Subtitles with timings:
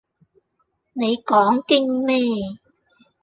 [0.93, 2.17] 你講經咩？